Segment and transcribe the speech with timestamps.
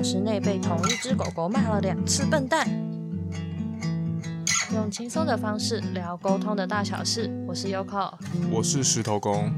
[0.00, 2.66] 小时内被同一只狗狗骂了两次笨蛋，
[4.72, 7.30] 用轻松的方式聊沟通的大小事。
[7.46, 8.14] 我是 Yoko，
[8.50, 9.52] 我是石头公。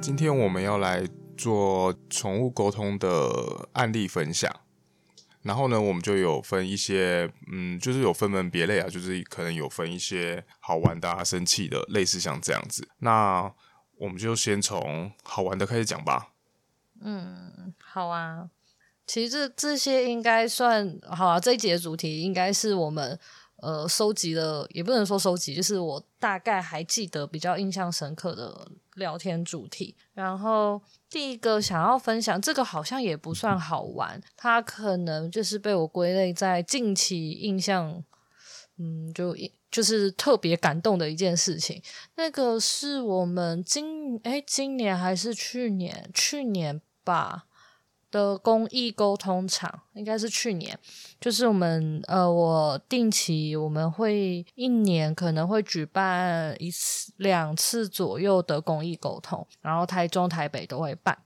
[0.00, 1.06] 今天我们要来
[1.36, 4.50] 做宠物沟通的案例分享。
[5.42, 12.88] 然后呢，我们就有分一些，嗯，就是有分门别类啊，就是可能有分一些好玩的啊、生气的，类似像这样子。
[13.00, 13.52] 那
[13.98, 16.30] 我们就先从好玩的开始讲吧。
[17.02, 18.48] 嗯，好啊。
[19.08, 21.40] 其实这这些应该算好啊。
[21.40, 23.18] 这一节主题应该是我们
[23.56, 29.96] 呃收集的，也不能说收集，就是我大概还记得比较印象深刻的聊天主题。
[30.12, 38.04] 然后第一个想要分享，这个好像也不算好玩，它可能就是被我归类在近期印象，
[38.76, 39.34] 嗯，就
[39.70, 41.82] 就是特别感动的一件事情。
[42.16, 46.10] 那个是我们今诶今年还是去年？
[46.12, 47.46] 去年吧。
[48.10, 50.78] 的公益沟通场应该是去年，
[51.20, 61.18] 就是我们呃，我定期我们会一年可能会举办一次两次左右的公益沟通，然后台中、台北都会办。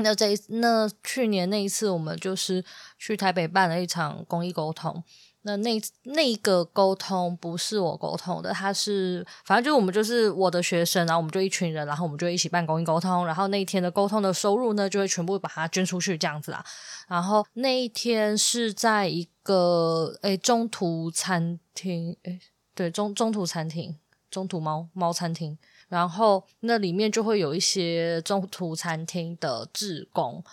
[0.00, 2.64] 那这一那去年那一次，我们就是
[2.96, 5.02] 去台北办了一场公益沟通。
[5.42, 16.64] 那那那个沟通不是我沟通的，他是反正就我们就是我的学生，然后我们就一群人，然后我们就一起办公益沟通，然后那一天的沟通的收入呢，就会全部把它捐出去这样子啦。
[17.06, 22.40] 然后那一天是在一个诶中途餐厅，诶
[22.74, 23.96] 对中中途餐厅，
[24.30, 25.56] 中途猫猫餐厅，
[25.88, 30.44] 然后那里面就会有一些中途餐厅的志工。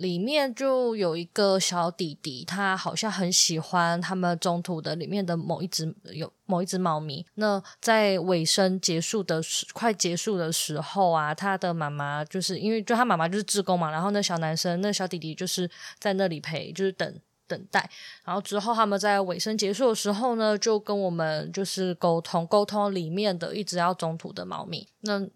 [0.00, 7.24] 里面就有一个小弟弟，他好像很喜欢他们中途的里面的某一只有某一只猫咪。
[7.34, 17.90] 那在尾声结束的时快结束的时候啊，他的妈妈就是因为就他妈妈就是志工嘛，然后那小男生那小弟弟就是在那里陪，就是等等待。
[18.24, 24.88] 然后之后他们在尾声结束的时候呢，就跟我们就是沟通沟通里面的一只要中途的猫咪。
[25.00, 25.26] 那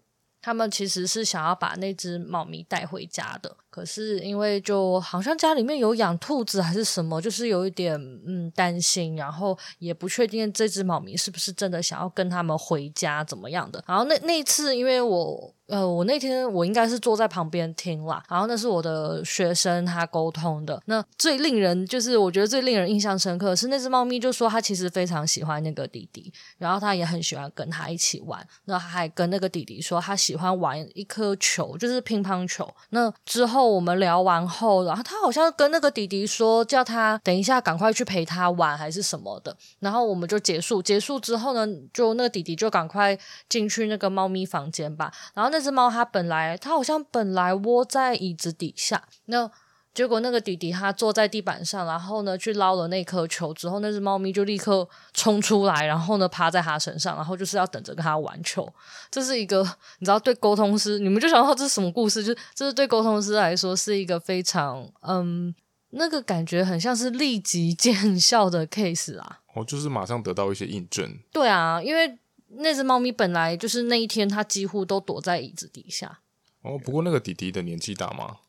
[0.41, 3.57] 他们其实是想要把那只猫咪带回家的。
[3.75, 13.83] 可是因为就好像家里面有养兔子还是什么，就是有一点嗯担心，然后也不确定这只猫咪是不是真的想要跟他们回家怎么样的。
[13.85, 20.81] 然后那那一次，因为我呃我那天我应该是坐在旁边听啦，然后那是我的学生他沟通的。
[20.85, 28.47] 那最令人就是我觉得最令人印象深刻的是那只猫咪就说他其实非常喜欢那个弟弟，然后他也很喜欢跟他一起玩。
[28.63, 32.73] 那他还跟那个弟弟说他喜欢玩一颗球，就是乒乓球。
[32.91, 33.64] 那之后。
[33.67, 39.55] 我们聊完后，然后他好像跟那个弟弟说，叫他等一下赶快去陪他玩，还是什么的。
[39.79, 43.17] 然后我们就结束，结束之后呢，就那个弟弟就赶快
[43.49, 45.11] 进去那个猫咪房间吧。
[45.33, 49.51] 然后那只猫它本来它好像本来窝在椅子底下，那。
[49.95, 58.71] 结果那个弟弟他坐在地板上，然后呢去捞了那颗球之后，那只猫咪就立刻冲出来，然后呢趴在他身上，然后就是要等着跟他玩球。
[59.09, 59.61] 这是一个
[59.99, 62.21] 你知道对沟通师，你们就想到这是什么故事？
[62.21, 65.55] 就这是对沟通师来说是一个非常嗯，
[65.91, 69.39] 那个感觉很像是立即见效的 case 啊。
[69.53, 71.17] 哦，就是马上得到一些印证。
[71.31, 72.17] 对啊，因为
[72.57, 76.19] 那只猫咪本来就是那一天它几乎都躲在椅子底下。
[76.63, 78.39] 哦，不过那个弟弟的年纪大吗？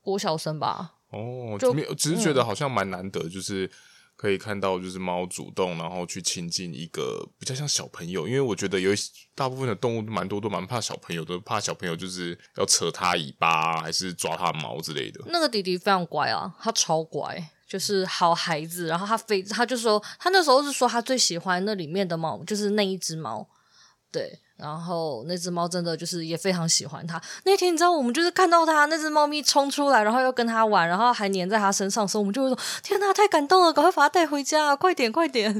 [0.00, 0.94] 郭小生吧。
[1.10, 3.70] 哦，就没有，只是觉得好像蛮难得，嗯，就是
[4.16, 8.96] 可以看到，就是猫主动然后去亲近一个比较像小朋友，因为我觉得有一
[9.34, 15.22] 大部分的动物蛮多都蛮怕小朋友，都怕小朋友就是要扯它尾巴还是抓它毛之类的。
[15.26, 18.88] 那个弟弟非常乖啊，他超乖，就是好孩子。
[18.88, 23.48] 然后他非他就说，他那时候是说他最喜欢那里面的猫，就是那一只猫，
[24.10, 24.40] 对。
[24.56, 27.20] 然后那只猫真的就是也非常喜欢它。
[27.44, 35.54] 那天你知道，我们就是看到它那只猫咪冲出来，然后又跟它玩，然后还黏在它身上的时候，我们就会说：“天哪，太感动了，赶快把它带回家，快点，快点！”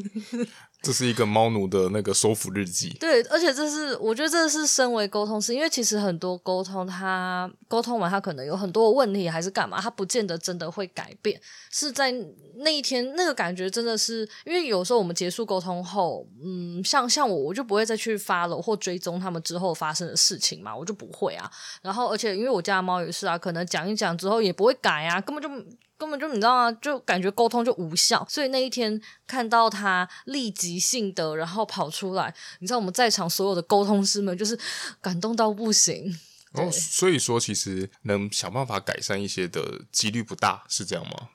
[0.86, 2.96] 这是一个猫奴的那个收服日记。
[3.00, 11.40] 对，而且这是我觉得这是身为沟通师，因为其实很多沟通他沟通完，他可能有很多问题，还是干嘛，他不见得真的会改变。
[11.72, 12.14] 是在
[12.58, 21.50] 那一天那个感觉真的是，因为有时候我们结束沟通后，嗯，像像我，我就不会再去 follow 或追踪他们之后发生的事情嘛，我就不会啊。
[21.82, 25.48] 然后而且因为我家的猫也是啊，可能讲一讲之后也不会改啊，根本就。
[25.98, 26.72] 根本就你知道吗？
[26.80, 34.58] 就感觉沟通就无效，所以那一天看到他立即性的然后跑出来，你知道我们在场所有的沟通师们就是
[35.00, 36.18] 感动到不行。
[36.52, 41.28] 哦，所以说其实能想办法改善一些的几率不大，是这样吗？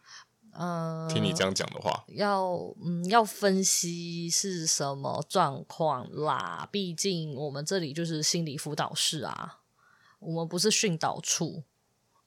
[0.53, 2.51] 嗯、呃，听你这样讲的话，要
[2.83, 9.59] 嗯要分析是什么状况啦，毕竟我们这里就是心理辅导室啊，
[10.19, 11.63] 我们不是训导处。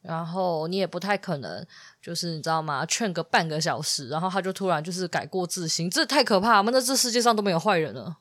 [0.07, 1.67] 然后你也不太可能，
[2.03, 2.85] 就是你知道吗？
[2.85, 6.71] 劝个半个小时，然后他就突然就是改过自新，这太可怕了。
[6.71, 8.19] 那这世界上都没有坏人了。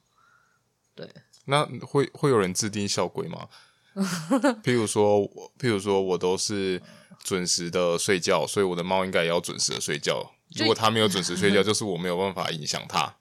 [0.95, 1.09] 对，
[1.45, 3.47] 那会会有人制定校规吗？
[4.63, 5.19] 譬如说，
[5.59, 6.81] 譬如说我都是
[7.21, 10.31] 准时的睡觉，所以我的猫应该也要准时的睡觉。
[10.55, 13.15] 如果它没有准时睡觉，就是我没有办法影响它。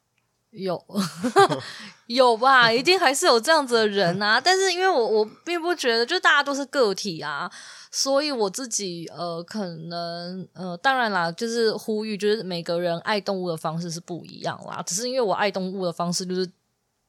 [0.51, 0.83] 有
[2.07, 4.39] 有吧，一定还是有这样子的人啊。
[4.39, 7.51] 但是因为我我并不觉得，就大家都是个体啊，
[7.93, 14.83] 所以我自己呃，可能呃，当然啦，就是呼吁，就是每个人爱动物的方式是不一样啦。
[14.85, 16.51] 只是因为我爱动物的方式就是。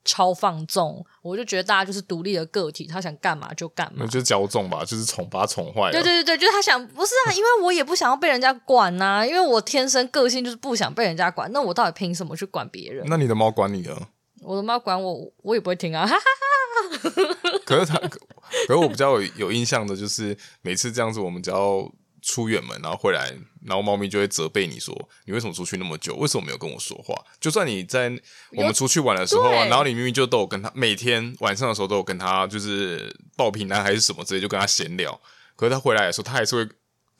[0.06, 5.92] 超放纵，我就觉得大家就是独立的个体，他想干嘛就干嘛，那就骄纵吧，就是宠把宠坏了。
[5.94, 13.06] 对对对对，就是他想，不是啊，因为我也不想要被人家管呐、啊，因为我天生个性就是不想被人家管，那我到底凭什么去管别人？
[13.08, 13.96] 那你的猫管你呢？
[14.42, 17.33] 我的猫管我，我也不会听啊，哈哈哈哈。
[17.66, 18.20] 可是他，可
[18.68, 21.92] 是我比较有有印象的就是每次这样子，我们只要。
[22.26, 26.16] 出远门，然后回来，然后猫咪就会责备你说：“你为什么出去那么久？
[26.16, 28.10] 为什么没有跟我说话？”就算你在
[28.54, 35.20] 我们出去玩的时候啊，然后你明明就都有跟他每天晚上的时候都有跟他就是报平安还是什么之类，就跟他闲聊。
[35.58, 36.66] 可是他回来的时候，他还是会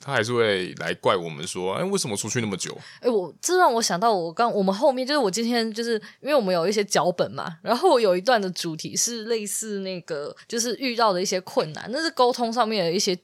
[0.04, 13.18] 他还是会来怪我们说：“哎，为什么出去那么久？”哎，我这让我想到我刚我们后面就是我今天就是因为我们有一些脚本嘛，然后有一段的主题是类似那个就是遇到的一些困难，那是沟通上面的一些。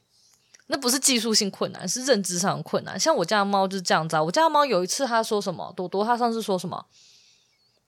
[0.67, 2.97] 那不是技术性困难，是认知上的困难。
[2.97, 4.23] 像我家的猫就是这样子啊。
[4.23, 5.73] 我家的猫有一次，他说什么？
[5.75, 6.85] 朵朵，他上次说什么？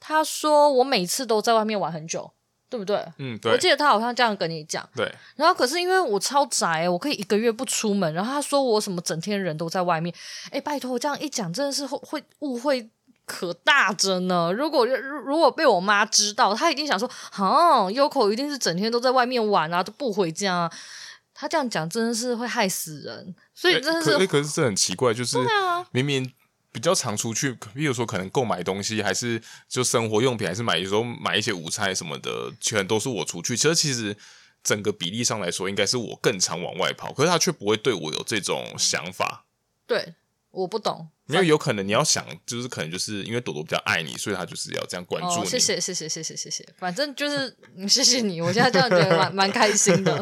[0.02, 2.34] 他说我每次都在外面玩很久，
[2.74, 2.98] 对不对？
[3.20, 3.52] 嗯，对。
[3.52, 4.84] 我记得他好像这样跟你讲。
[4.96, 5.14] 对。
[5.36, 8.12] 然后可是因为我超宅，我可以一个月不出门。
[8.16, 10.12] 然后他说我什么整天人都在外面。
[10.50, 12.90] 哎，拜托，我这样一讲，真的是会会误会
[13.28, 14.52] 可大着呢。
[14.52, 20.72] 如果如果被我妈知道，她一定想说，啊，Yoko 一定是整天都在外面玩啊，都不回家啊。
[21.36, 24.12] 他这样讲真的是会害死人，所以真的是。
[24.12, 25.38] 欸、可，可是这很奇怪，就是
[25.92, 26.32] 明明
[26.74, 33.56] 比较常出去，比如说可能购买东西，还是就生活用品，还是买有时候买一些午餐什么的，全都是我出去。
[33.56, 34.18] 其实其实
[34.64, 39.46] 整个比例上来说，应该是我更常往外跑，可是他却不会对我有这种想法。
[39.86, 40.16] 对，
[40.50, 41.08] 我不懂。
[41.28, 45.44] 因为有可能你要想，就是可能就是因为朵朵比较爱你，所以他就是要这样关注你。
[45.44, 47.56] 哦、谢谢谢谢谢谢谢谢，反正就是
[47.88, 50.14] 谢谢你，我现在这样觉得蛮蛮开心的。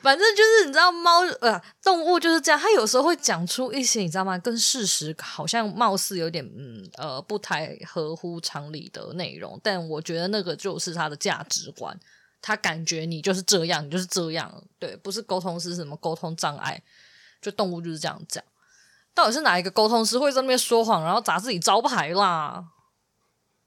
[0.00, 4.38] 反正就是你知道猫呃动物就是这样，它有时候会讲出一些你知道吗？
[4.38, 11.98] 跟事实好像貌似有点嗯呃不太合乎常理的内容，但我觉得那个就是它的价值观，
[12.40, 16.80] 它感觉你就是这样，你就是这样，对，不是沟通是什么沟通障碍，
[17.42, 18.44] 就动物就是这样讲。
[19.16, 22.62] 到底是哪一个沟通师会在那边说谎，然后砸自己招牌啦？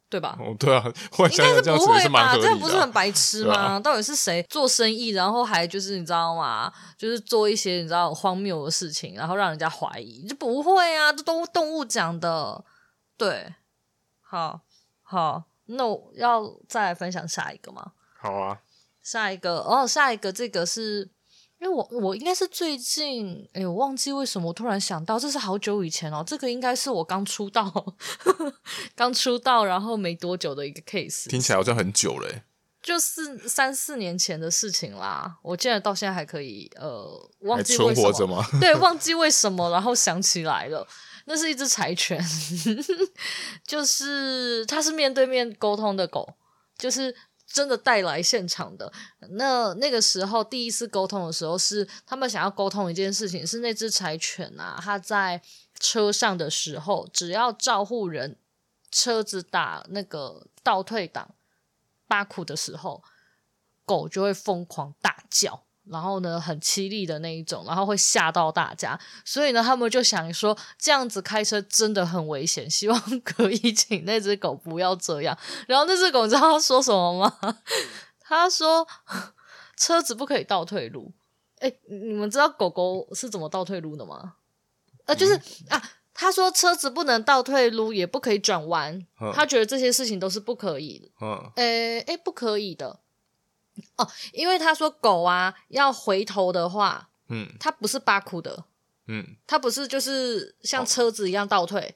[0.07, 0.37] 对吧？
[0.39, 0.83] 哦，对啊，
[1.17, 2.35] 应该是不会吧？
[2.35, 3.55] 这样不是很白痴吗？
[3.55, 6.71] 啊、 到底是谁做生意，然后还就是你知道吗？
[6.97, 11.11] 就是做一些你知道荒谬的事情，然后让人家怀疑，就不会啊？
[11.11, 12.63] 这都动物讲的。
[13.17, 13.53] 对，
[14.21, 14.61] 好，
[15.03, 17.91] 好，那我要再来分享下一个吗？
[18.19, 18.59] 好啊，
[19.01, 21.09] 下一个哦，下一个这个是。
[21.59, 28.53] 因为我我应该是最近，哎，我忘记为什么我突然想到，这是好久以前哦，这个应该是我刚出道，呵 呵
[28.95, 32.43] 刚出道然后没多久的一个 case，听起来好像很久嘞，
[32.81, 35.37] 就是三四年前的事情啦。
[35.41, 38.45] 我竟然到现在还可以，呃，忘记为什么，存活着吗？
[38.61, 40.87] 对， 忘记为什么，然后想起来了，
[41.25, 42.17] 那是一只柴犬，
[43.67, 46.35] 就是它是面对面沟通的狗，
[46.77, 47.13] 就是。
[47.51, 48.91] 真的带来现场的
[49.31, 55.41] 那那个时候，第一次沟通的时候是他们想要沟通一件事情，是那只柴犬啊，它在
[55.79, 58.37] 车上的时候，只要照护人
[58.91, 61.35] 车子打那个倒退档
[62.07, 63.03] 巴库的时候，
[63.85, 65.63] 狗就会疯狂大叫。
[65.91, 75.37] 然后呢，很凄厉的那一种，然后会吓到大家，所以呢，他们就想说，这样子开车真的很危险， 希望可以请那只狗不要这样。
[75.67, 77.57] 然后那只狗你知道他说什么吗？
[78.19, 78.87] 他说
[79.75, 81.11] 车子不可以倒退路。
[81.59, 84.35] 哎，你们知道狗狗是怎么倒退路的吗？
[85.05, 85.33] 呃，就是
[85.67, 85.81] 啊，
[86.13, 91.11] 他说车子不能倒退路，也不可以转弯，他觉得这些事情都是不可以的。
[91.21, 92.99] 嗯，哎哎，不可以的。
[93.97, 98.65] 哦，因为他说狗啊要回头的话，嗯，它不是巴库的，
[99.07, 101.95] 嗯，它不是就是像车子一样倒退，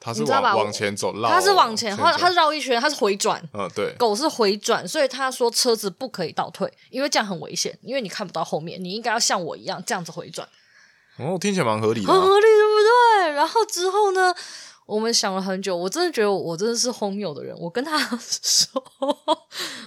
[0.00, 10.48] 它是往往前走，绕，它是往前，它它是绕一圈，它是回转，嗯，对，狗是回转，所以他说车子不可以倒退，因为这样很危险，因为你看不到后面，你应该要像我一样这样子回转。
[11.16, 13.32] 哦，听起来蛮合理的，很合理，对不对？
[13.34, 14.34] 然后之后呢？
[14.86, 17.56] 我们想了很久，我真的觉得我真的是荒谬的人。
[17.58, 18.84] 我跟他 说，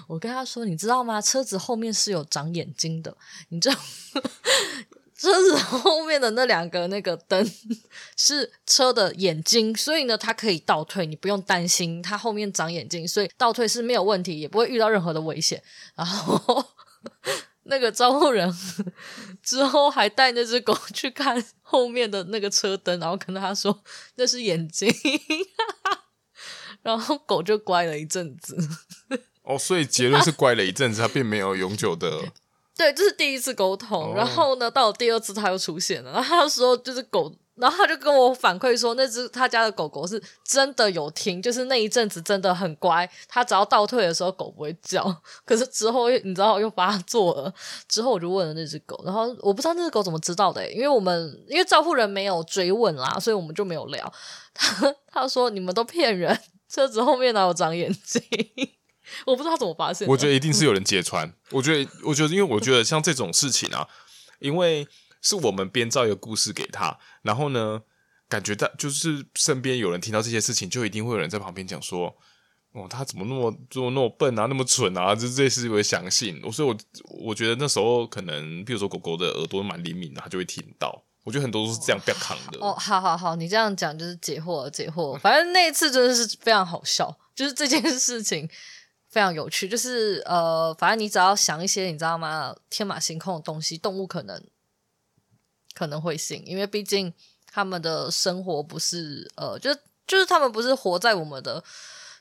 [0.07, 1.21] 我跟他说，你知道吗？
[1.21, 3.15] 车子后面是有长眼睛的，
[3.49, 3.75] 你知道？
[5.17, 7.43] 车子后面的那两个那个灯
[8.15, 15.63] 是车的眼睛，所以呢，它可以倒退，你不用担心它后面长眼睛，所以倒退是没有问题，也不会遇到任何的危险。
[15.95, 16.63] 然后
[17.69, 18.55] 那个招呼人
[19.41, 23.83] 之后还带那只狗去看后面的那个车灯，然后跟他说
[24.15, 24.89] 那是眼睛，
[26.81, 28.57] 然后狗就乖了一阵子。
[29.43, 32.31] 哦，所以结论是乖了一阵子，它并没有永久的。
[32.77, 45.03] 对，这是第一次沟通，然后呢，到了第二次它又出现了，然后他说就是狗，然后他就跟我反馈说，那只他家的狗狗是真的有听，就是那一阵子真的很乖，他只要倒退的时候狗不会叫，
[45.43, 47.53] 可是之后你知道又发作了，
[47.87, 54.13] 之后我就问了那只狗，然后我不知道那只狗怎么知道的，因为我们因为照顾人没有追问啦，所以我们就没有聊，
[54.53, 58.21] 他他说你们都骗人，车子后面哪有长眼睛？
[59.25, 60.05] 我不知道怎么发现。
[60.05, 61.33] 我觉得一定是有人揭穿。
[61.51, 63.87] 我觉得，我觉得，因为我觉得像这种事情啊，
[64.39, 64.85] 因为
[65.21, 67.81] 是我们编造一个故事给他，然后呢，
[68.29, 72.15] 感觉到就是身边有人听到这些事情，就一定会有人在旁边讲说
[72.73, 76.39] ：“哦，他怎么那么做那么笨啊，那么蠢啊？”就这是会相信。
[76.51, 76.77] 所以我
[77.27, 81.03] 我觉得那时候可能，比如说狗狗的耳朵蛮灵敏的，他就会听到。
[81.23, 82.59] 我觉得很多都是这样被扛的。
[82.61, 85.19] 哦，好好好，你这样讲就是解惑了，解惑。
[85.19, 88.49] 反正那一次真的是非常好笑，就是这件事情。
[89.09, 92.53] 非常有趣，就是呃，反正你只要想一些你知道吗？
[92.69, 94.43] 天马行空的东西，动物可能
[95.77, 97.13] 可能会信，因为毕竟
[97.45, 99.71] 他们的生活不是呃，就
[100.07, 101.63] 就是他们不是活在我们的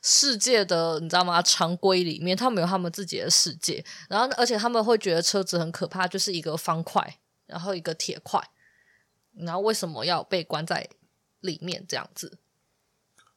[0.03, 1.41] 世界的，你知道吗？
[1.41, 8.39] 常规里面，他们有他们自己的世界，然后而且他们会觉得车子很可怕，就是一个方块，然后一个铁块，
[9.33, 10.87] 然后为什么要被关在
[11.41, 12.39] 里面这样子？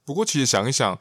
[0.04, 1.00] 不过，其实想一想。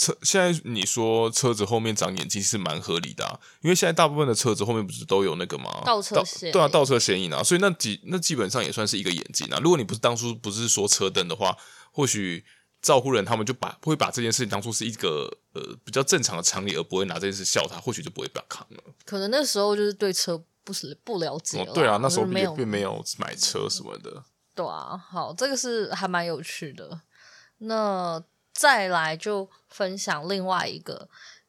[0.00, 5.82] 车现在你说车子后面长眼睛是蛮合理的啊，因为现在大部分的车子后面不是都有那个吗？
[5.84, 9.60] 倒车显对啊，倒车显影啊，所以那几那基本上也算是一个眼睛啊。
[9.62, 11.54] 如果你不是当初不是说车灯的话，
[11.92, 12.42] 或许
[12.80, 18.82] 照顾人他们就把会把这件事情当作是一个呃比较正常的常理，而不会拿这件事笑他，或许就不会被他扛了。
[19.04, 24.24] 可能那时候就是对车不是不了解，哦，对啊，那时候也并没有买车什么的。
[24.54, 27.02] 对啊，好，这个是还蛮有趣的。
[27.58, 28.24] 那。
[28.60, 31.08] 再来就分享另外一个，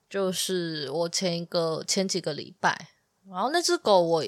[0.09, 2.87] 就是我前一个前几个礼拜，
[3.29, 4.23] 然后那只狗我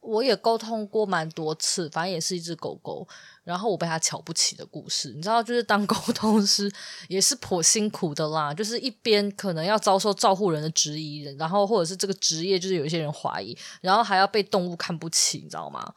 [0.00, 3.08] 我也沟通过蛮多次，反正也是一只狗狗，
[3.42, 6.70] 然后我被它瞧不起的故事，你知道，就是当 沟通师
[7.08, 15.94] 也是颇辛苦的啦，就是一边可能要遭受照护人的质疑，然后或者是这个职业就是有一些人怀疑，然后还要被动物看不起，你知道吗？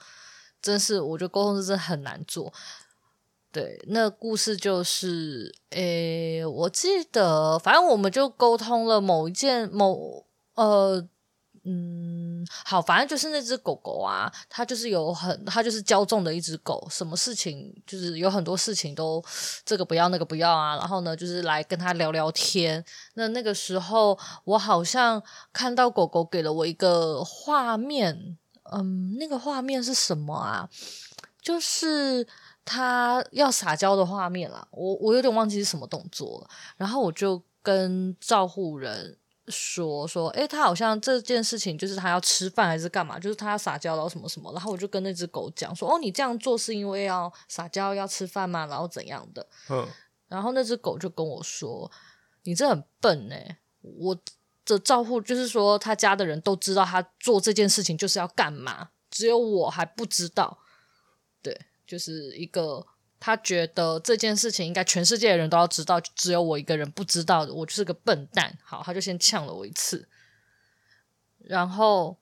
[0.61, 2.53] 真是我觉得沟通师真很难做。
[3.51, 11.03] 对，那故事就是，诶，我记得，反正我们就沟通了某一件某呃，
[11.63, 19.23] 嗯，好，反正就是那只狗狗啊，它就是有很，它就是骄纵的一只狗，什么事情就是有很多事情都
[19.65, 22.85] 这个不要那个不要啊，然后呢，就是来跟它聊聊天。
[23.15, 28.37] 那那个时候，我好像看到狗狗给了我一个画面，
[28.71, 30.69] 嗯，那个画面是什么啊？
[31.41, 32.27] 就是。
[32.69, 36.49] 他要撒娇的画面啦，我我有点忘记是什么动作了。
[36.77, 44.53] 然后我就跟照护人说说，诶，他好像这件事情就是他要吃饭还是干嘛，就是他要撒娇然后什么什么。
[44.53, 48.67] 然后我就跟那只狗讲说，哦，你这样做是因为要撒娇要吃饭吗？
[48.67, 49.47] 然后怎样的？
[49.71, 49.87] 嗯。
[50.27, 51.91] 然后那只狗就跟我说，
[52.43, 54.15] 你这很笨欸，我
[54.63, 60.59] 的照护就是说他家的人都知道他做这件事情就是要干嘛，只有我还不知道。
[61.41, 61.59] 对。
[61.89, 62.85] 就是一个，
[63.19, 68.55] 他觉得这件事情应该全世界的人都要知道，只有我一个人不知道的，我就是个笨蛋。
[68.63, 70.07] 好，他就先呛了我一次，
[71.39, 72.15] 然后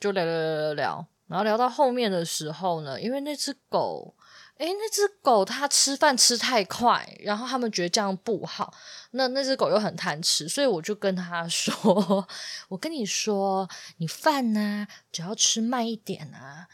[0.00, 4.16] 就聊聊聊聊聊，然后聊到后面的时候呢，因为那只狗，
[4.58, 8.74] 诶，那只狗它吃饭吃太快，然后他们觉得这样不好，
[9.12, 12.26] 那那只狗又很贪吃，所以我就跟他说
[12.68, 16.66] ：“我跟你说，你饭呢，只要吃慢一点啊，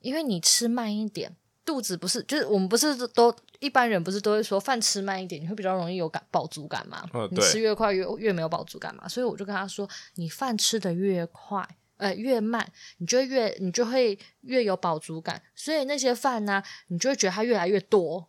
[0.00, 1.34] 因为你吃慢一点。”
[1.66, 7.04] 肚子不是，就是我们不是都一般人不是都会说饭吃慢一点，你会比较容易有感饱足感嘛？
[7.12, 9.08] 哦、你吃越快越越没有饱足感嘛？
[9.08, 12.66] 所以我就跟他说，你饭吃的越快，呃越慢，
[12.98, 15.42] 你就越你就会越有饱足感。
[15.56, 18.28] 所以那些饭呢，你就会觉得它越来越多。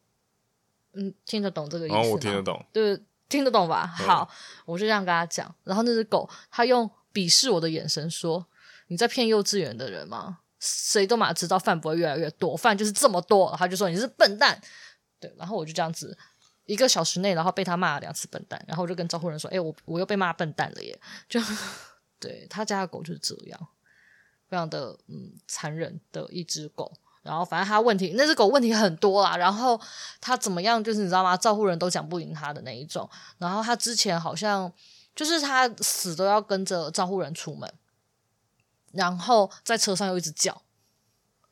[0.93, 2.01] 嗯，听得懂这个意思吗？
[2.01, 3.85] 哦，我听得懂，对，听得懂吧？
[3.85, 4.27] 好，
[4.65, 5.53] 我就这样跟他讲。
[5.63, 8.47] 然后那只狗，它用鄙视我的眼神说
[8.87, 14.59] ：“你在骗幼稚园的人吗？”谁都嘛知道饭不会越来越多，饭就是这么多，他就说你是笨蛋，
[15.19, 16.17] 对，然后我就这样子
[16.65, 20.99] 一个小时内，然后被他骂了两次笨蛋，然后我就跟招呼人说，哎，我我又被骂笨蛋了耶，
[21.29, 21.39] 就
[22.19, 23.67] 对他家的狗就是这样，
[24.49, 29.37] 非常的嗯残忍的一只狗，然后反正他问题，那只狗问题很多啦。
[29.37, 29.79] 然后
[30.19, 31.35] 他怎么样，就是你知道吗？
[31.37, 33.07] 照顾人都讲不赢他的那一种。
[33.37, 34.71] 然后他之前好像
[35.15, 37.71] 就是他死都要跟着照顾人出门，
[38.97, 40.61] 然后在车上又一直叫。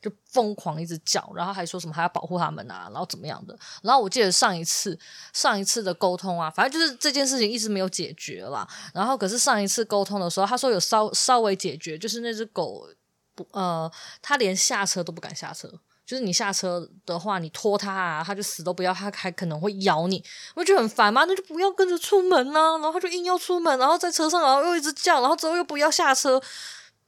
[0.02, 3.58] 就疯狂一直叫，然后还说什么还要保护他们啊，然后怎么样的？
[3.82, 4.96] 然后我记得上一次
[5.32, 8.68] 上一次的沟通啊，反正就是这件事情一直没有解决啦。
[8.94, 12.86] 然后可是上一次沟通的时候，他说有稍稍微解决，就是那只狗
[13.34, 13.90] 不呃，
[14.22, 15.68] 他连下车都不敢下车，
[16.06, 20.22] 就是你下车的话，你拖它啊，它就死都不要，它还可能会咬你，
[20.54, 22.78] 我就很烦嘛，那就不要跟着出门呢、啊。
[22.78, 26.40] 然后他就硬要出门，然后在车上，然后又一直叫，然后之后又不要下车，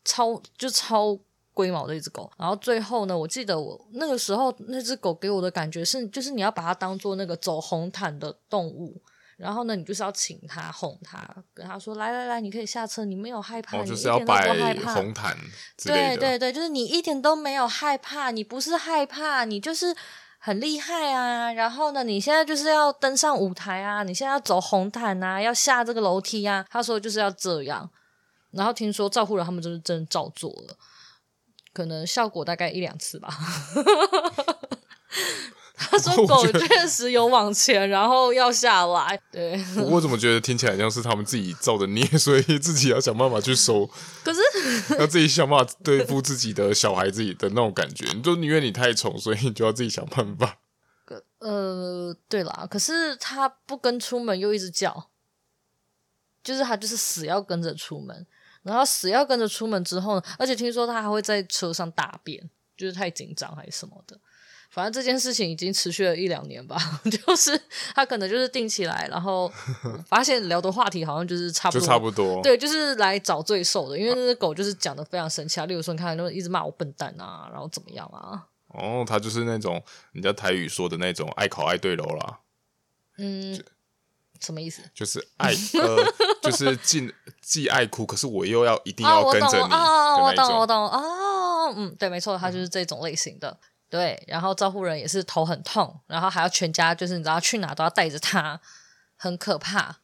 [0.05, 1.19] 超就超。
[1.55, 9.02] 龟毛的一只狗，然后最后呢，我记得我那个时候那只狗给我的感觉是，就是你要把它当做那个走红毯的动物，
[9.37, 15.37] 然后呢，你就是要请它哄它，跟它说来来来，你可以下车，你没有害怕，哦、就是要摆红毯
[15.76, 19.93] 之类的，对对对，就是你一点都没有害怕，你不是害怕，你就是
[20.38, 21.52] 很厉害啊。
[21.52, 26.64] 然后呢，你现在就是要登上舞台啊，你现在要走红毯啊，要下这个楼梯啊。
[26.71, 27.90] 他说就是要这样，
[28.50, 30.76] 然后听说照护人他们就是真的照做了。
[31.73, 33.28] 可能效果大概一两次吧。
[35.81, 39.19] 他说狗确实有往前，然后要下来。
[39.31, 43.88] 对，我怎么觉得听起来像是他们自己造的孽，所以自己要想办法去收。
[44.25, 44.40] 可是
[44.99, 50.59] 要自己想办法对付自己的小孩，自己的那种感觉，你就因为你太宠，所以你就要自己想办法。
[51.38, 55.11] 呃，对啦，可是他不跟出门又一直叫，
[56.43, 58.26] 就是他就是死要跟着出门。
[58.62, 64.19] 然后死要跟着出门之后呢，而且听说他还会在车上大便，就是太紧张还是什么的。
[64.71, 66.77] 反正这件事情已经持续了一两年吧，
[67.27, 67.59] 就是
[67.95, 69.50] 他可能就是定起来，然后
[70.07, 72.43] 发现聊的话题好像就是差不多，就差不多。
[72.43, 75.65] 对，就是来找罪受的，因为那只狗就是讲的非常生气啊。
[75.65, 78.47] 例如说，你看，就一直骂我笨蛋啊，然后怎么样啊？
[78.69, 82.40] 哦，他就是那种人家台语说的那种爱考爱对楼啦。
[83.16, 83.59] 嗯。
[84.40, 84.83] 什么意思？
[84.94, 85.51] 就是爱，
[85.83, 86.14] 呃，
[86.51, 89.72] 就是既既爱哭，可是我又要一定要跟着你。
[89.72, 93.48] 哦，我懂，我懂，哦，嗯，对，没错，他就是这种类型的。
[93.51, 93.59] 嗯、
[93.90, 98.61] 对，然后照顾人也是头很痛，然后还要全家，就是你知道去哪都要带着他，
[99.16, 99.96] 很可怕。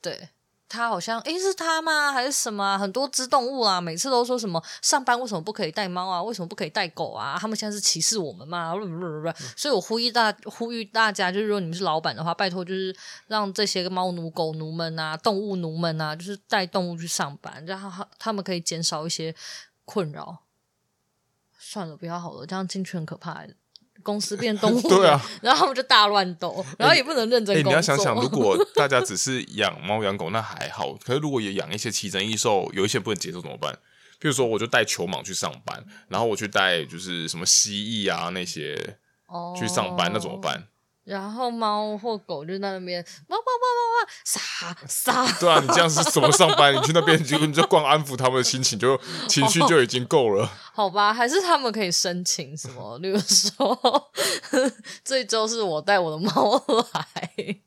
[0.00, 0.30] 对。
[0.68, 2.10] 他好像诶，是他吗？
[2.12, 2.76] 还是什么啊？
[2.76, 6.22] 很多只动物啊，每次都说什么上班为什么不可以带猫啊？
[6.22, 7.38] 为什么不可以带狗啊？
[7.40, 8.72] 他们现在是歧视我们吗？
[9.56, 12.94] 所以我呼吁大呼吁大家，就是如果你们是老板的话，拜托就是
[13.28, 19.34] 让这些个猫奴、狗奴们啊，动物奴们啊，就是带动物去上班，然后他他们可以减少一些
[19.84, 20.38] 困扰。
[21.58, 23.44] 算了，不要好了，这样进去很可怕。
[24.02, 27.62] 公司变动物， 对啊，然后他们就大乱斗，然后也不能认真工作。
[27.62, 27.68] 欸欸。
[27.68, 30.94] 你要想想，如果 大家只是养猫养狗，那还好。
[31.04, 33.72] 可是如果也养一些奇珍异兽，有一些不能接受怎么办？
[34.20, 38.74] 譬如说，我就带球蟒去上班，然后我去带就是什么蜥蜴啊那些
[39.58, 40.66] 去上班，哦，那怎么办？
[41.06, 45.32] 然后猫或狗就在那边汪汪汪汪汪，傻傻。
[45.38, 46.74] 对啊，你这样是怎么上班？
[46.74, 50.50] 你去那边就你就光安抚他们的心情，就情绪就已经够了。
[50.74, 52.98] 好吧，还是他们可以申请什么？
[52.98, 54.10] 例如说，
[55.04, 56.58] 这周是我带我的猫
[56.92, 57.60] 来，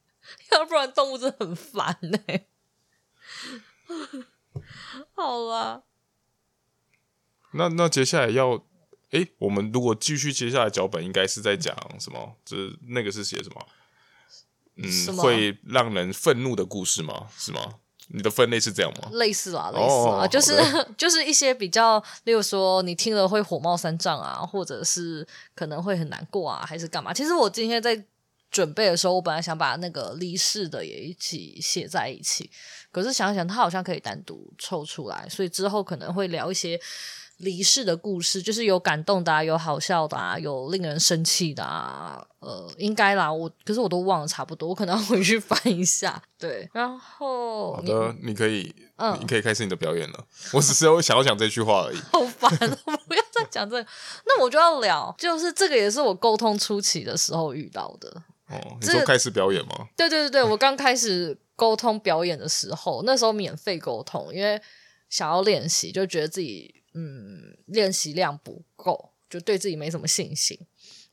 [0.52, 2.46] 要不然动物真的很烦呢、欸。
[5.16, 5.84] 好吧，
[7.54, 8.66] 那那接下来要。
[9.12, 12.36] 诶，我们如果继续接下来脚本，应该是在讲什么？
[12.46, 13.68] 就是那个是写什么？
[14.76, 17.28] 嗯，会让人愤怒的故事吗？
[17.38, 17.76] 是吗？
[18.12, 19.10] 你的分类是这样吗？
[19.14, 20.54] 类似啊，类似啊，哦、就是
[20.98, 27.14] 就是一些比较，例如说你听了会火冒三丈啊，或者是可能会很难过啊，还是干嘛？
[27.14, 28.04] 其实我今天在
[28.50, 32.50] 准备的时候，我本来想把那个离世的也一起写在一起，
[32.92, 36.80] 可是想想他好像可以单独抽出来，所以之后可能会聊一些。
[37.40, 46.22] 离世的故事，就是有感动的啊，有好笑的啊，有令人生气的啊，呃，应该啦，我可是我都忘了差不多，我可能要回去翻一下。
[46.38, 50.26] 对，然后好的，你，可以，嗯，你可以开始你的表演了。
[50.52, 51.98] 我只是要想要讲这句话而已。
[52.12, 52.52] 好烦，
[52.86, 53.90] 我不要再讲这个。
[54.26, 58.10] 那我就要聊，就是这个也是我沟通初期的时候遇到的。
[58.50, 59.88] 哦，你说开始表演吗？
[59.96, 64.62] 对对对对，我刚开始沟通表演的时候，那时候免费沟通，因为
[65.08, 66.76] 想要练习，就觉得自己。
[67.00, 70.60] 嗯，练习量不够，就对自己没什么信心。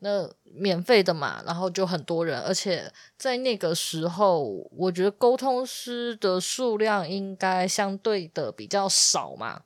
[0.00, 9.62] 那免费的嘛，然后就很多人，而且在那个时候，我觉得沟通师的数量应该相对的比较少嘛。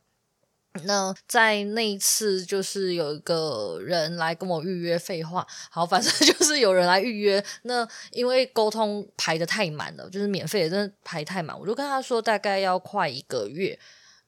[0.85, 7.45] 那在那一次，就是有一个人来跟我预约，废话，好，反正就是有人来预约。
[7.63, 13.77] 那因为沟通排得太满了，就是免费的真的排太满，我就跟他说大概要快一个月。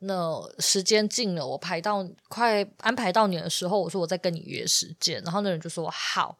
[0.05, 6.37] 那时间近了，我排到快安排到你的时候，我说我再跟你约时间，然后那人就说好。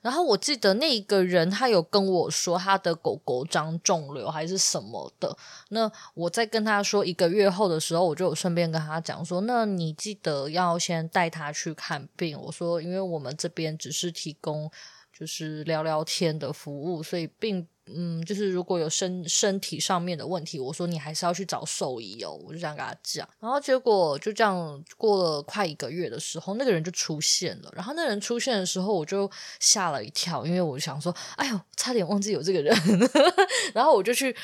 [0.00, 5.36] 然后我记得那一个人他有跟我说他的狗狗长肿瘤还是什么的。
[5.68, 12.36] 那我在跟他说一个月后的时候，我就有顺便跟他讲说，那你记得要先带他去看病。
[12.40, 14.70] 我说，因为我们这边只是提供
[15.16, 17.68] 就是聊聊天的服务，所以并。
[17.86, 23.28] 嗯，就是如果有身身体上面的问题，我说你还是要去找兽医哦，我就这样跟他讲。
[23.40, 27.72] 然后结果就这样过了快一个月的时候，那个人就出现了。
[27.74, 32.76] 然后那人出现的时候，我就吓了一跳，因为我想说，哎呦，差点忘记有这个人。
[33.74, 34.34] 然后我就去。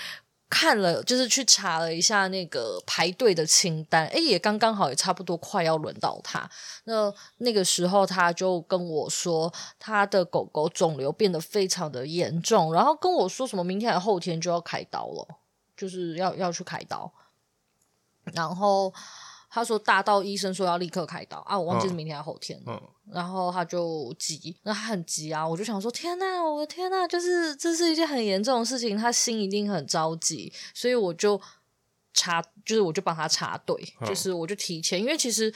[0.51, 6.49] 看了，就是去查了一下那个排队的清单，哎，也刚刚好，也差不多快要轮到他。
[6.85, 15.37] 那那个时候，他就跟我说，他的狗狗肿瘤变得非常的严重，然后跟我说什么明天还后天就要开刀了，
[15.77, 17.13] 就是要要去开刀，
[18.33, 18.93] 然后。
[19.51, 31.41] 他说大到医生说要立刻开刀啊，我忘记是明天还是后天，嗯嗯、然后他就急，那他很急啊，我就想说天呐，我的天呐，就是这是一件很严重的事情，他心一定很着急，所以我就
[32.13, 35.53] 插，就是我就帮他插队，嗯、就是我就提前，因为其实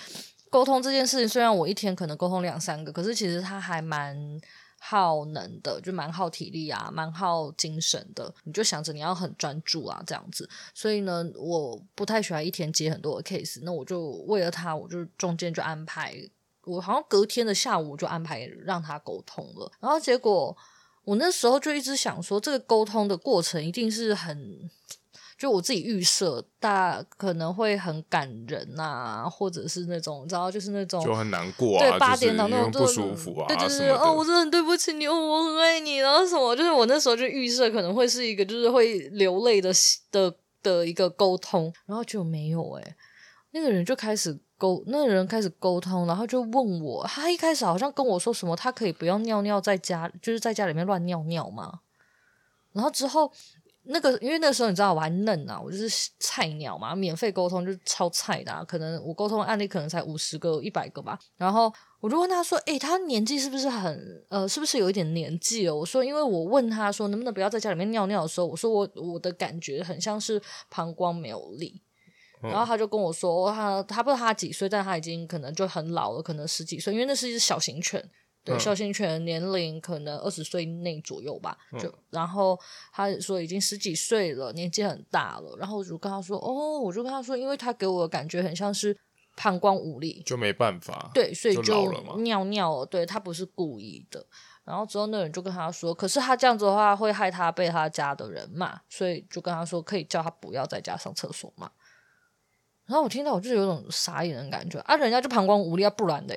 [0.50, 4.40] 沟通这件事情，虽然我一天可能沟通两三个，可是其实他还蛮。
[4.84, 8.34] 耗能的，就蛮耗体力啊，蛮耗精神的。
[8.42, 10.48] 你就想着你要很专注啊，这样子。
[10.74, 13.60] 所以呢，我不太喜欢一天接很多的 case。
[13.62, 16.16] 那我就为了他，我就中间就安排，
[16.64, 19.70] 我好像隔天的下午就安排让他沟通了。
[19.78, 20.56] 然后结果
[21.04, 24.68] 我那时候就一直想说，这个沟通的过程一定是很。
[25.38, 39.72] 就我自己预设，大可能会很感人呐、啊，或者是那种，你知道，就是那种就很难过啊，对，八点档那种不舒服啊，对对对，哦，我真的很对不起你，哦，我很爱你，然后什么，就是我那时候就预设可能会是一个就是会流泪的
[40.12, 42.96] 的的一个沟通，然后就没有哎、欸，
[43.50, 51.80] 那个人就开始沟，那个人开始沟通，然后就问我，他一开始好像跟我说什么，他可以不要尿尿在家，就是在家里面乱尿尿嘛，
[52.72, 53.32] 然后之后。
[53.84, 61.18] 那个，因为那个时候你知道我还嫩啊，我就是菜鸟嘛，免费沟通就是超菜的啊，可能我沟通案例可能才五十个、一百个吧。
[61.36, 70.40] 然后我就问他说：“诶，他年纪是不是很呃，是不是有一点年纪哦？”我说：“因为我问他说能不能不要在家里面尿尿的时候，我说我我的感觉很像是
[70.70, 71.82] 膀胱没有力。”
[72.40, 78.04] 然后他就跟我说：“他他不知道他几岁，但他已经可能就很老了，可能十几岁，因为那是一只小型犬。”
[78.44, 82.58] 对，小型犬年龄可能二十岁内左右吧，就、嗯、然后
[82.92, 85.56] 他说已经十几岁了，年纪很大了。
[85.58, 88.98] 然后我就跟他说，哦，我就跟他说，因为他给我的感觉很像是
[89.36, 91.10] 膀胱无力，就没办法。
[91.14, 92.86] 对，所以就尿尿了。
[92.86, 94.26] 对，他不是故意的。
[94.64, 101.70] 然后之后那人就跟他说，可是他这样子的话会害他被他家的人骂，所以就跟他说可以叫他不要在家上厕所嘛。
[102.86, 106.36] 然后我听到我就有种傻眼的感觉啊，人家就膀胱无力啊，不然的。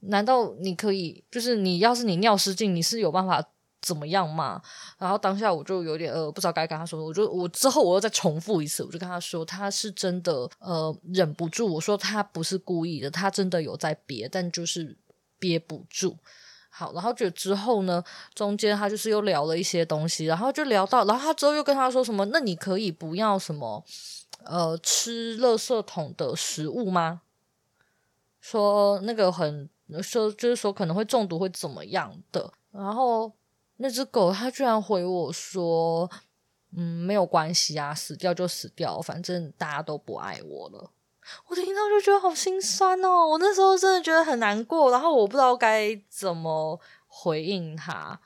[0.00, 1.24] 难道你可以？
[1.30, 3.44] 就是你要是你尿失禁，你是有办法
[3.80, 4.62] 怎么样吗？
[4.98, 7.04] 然后当下我就有点呃，不知道该跟他说。
[7.04, 11.74] 我就我之后我又再重复一次，我就跟他说，他是真的呃忍不住。
[11.74, 14.96] 我说他不是故意的，他真的有在憋，但就是
[15.38, 16.16] 憋不住。
[16.70, 18.02] 好，然后就之后呢，
[18.34, 22.24] 中间他就是又聊了一些东西，然后就聊到，然后他之后又跟他说什么？
[22.26, 23.84] 那你可以不要什么
[24.44, 27.22] 呃吃垃圾桶的食物吗？
[28.40, 29.68] 说那个很。
[30.02, 33.32] 说就是说可能会中毒会怎么样的，然后
[33.76, 36.10] 那只狗它居然回我说，
[36.76, 40.90] 嗯，没有关系啊，死掉就死掉，反正大家都不爱我了。
[41.46, 48.18] 我听到就觉得好心酸哦，我那时候真的觉得很难过，然后我不知道该怎么回应他，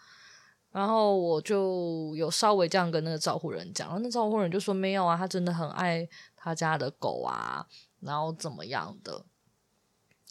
[0.70, 7.66] 然后我就有稍微这样跟那个照护人讲，然后那照护人就说没有啊，他真的很爱他家的狗啊，
[8.00, 9.24] 然后怎么样的。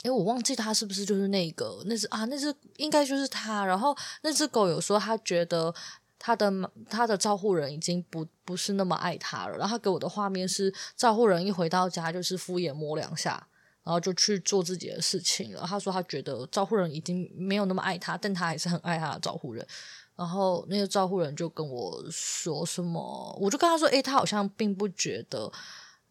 [0.03, 2.25] 诶，我忘记他是不是就是那个那只啊？
[2.25, 3.63] 那只应该就是他。
[3.63, 5.71] 然后那只狗有说，他觉得
[6.17, 6.51] 他的
[6.89, 9.57] 他的照护人已经不不是那么爱他了。
[9.57, 13.47] 然后他给我的画面是，照护人一回到家就是敷衍摸两下，
[13.83, 15.63] 然后就去做自己的事情了。
[15.67, 19.63] 他说他觉得照护人已经没有那么爱他，但他还是很爱他的照护人。
[20.15, 25.51] 然后那个照护人就跟我说什么，我就跟他说，诶，他好像并不觉得。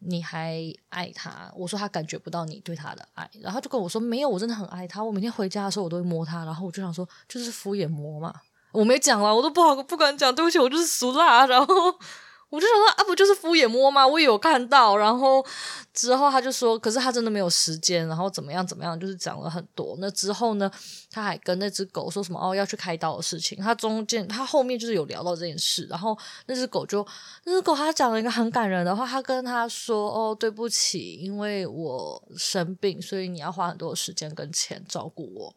[0.03, 1.51] 你还爱他？
[1.55, 5.03] 我说他感觉不到你对他的爱，然后就跟我说没有，我真的很爱他。
[5.03, 8.33] 我每天回家的时候我都会摸他，然后我就想说就是敷衍摸嘛。
[8.71, 11.45] 我没讲了，我都不好不敢讲，对不起，我就是俗辣。
[11.45, 11.75] 然后
[12.51, 14.05] 我就想说啊，不就是敷衍摸吗？
[14.05, 15.43] 我也有看到，然后
[15.93, 19.95] 之后他就说，可是他真的没有时间，然后怎么样怎么样，就是讲了很多。
[19.99, 20.69] 那之后呢，
[21.09, 23.57] 他还跟那只狗说什么哦，要去开刀的事情。
[23.57, 27.07] 他中间他后面就是有聊到这件事，然后那只狗就
[27.45, 35.55] 那只狗他讲了一个很感人的话，他跟他说哦，对不起，因为我生病，所以你要花很多时间跟钱照顾我。